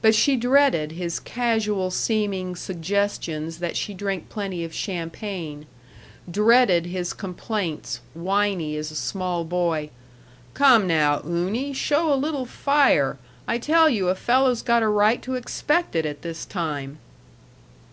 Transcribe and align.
But 0.00 0.12
she 0.12 0.34
dreaded 0.34 0.90
his 0.90 1.20
casual 1.20 1.92
seeming 1.92 2.56
suggestions 2.56 3.58
that 3.60 3.76
she 3.76 3.94
drink 3.94 4.28
plenty 4.28 4.64
of 4.64 4.74
champagne; 4.74 5.66
dreaded 6.28 6.86
his 6.86 7.12
complaints, 7.12 8.00
whiney 8.12 8.76
as 8.76 8.90
a 8.90 8.96
small 8.96 9.44
boy, 9.44 9.90
"Come 10.52 10.88
now, 10.88 11.20
Unie, 11.24 11.72
show 11.72 12.12
a 12.12 12.16
little 12.18 12.44
fire. 12.44 13.18
I 13.46 13.58
tell 13.58 13.88
you 13.88 14.08
a 14.08 14.16
fellow's 14.16 14.62
got 14.62 14.82
a 14.82 14.88
right 14.88 15.22
to 15.22 15.36
expect 15.36 15.94
it 15.94 16.06
at 16.06 16.22
this 16.22 16.44
time." 16.44 16.98